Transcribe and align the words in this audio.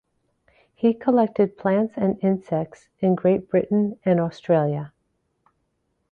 He 0.73 0.95
collected 0.95 1.59
plants 1.59 1.93
and 1.95 2.17
insects 2.23 2.89
in 3.01 3.13
Great 3.13 3.47
Britain 3.51 3.99
and 4.03 4.19
Australia. 4.19 4.93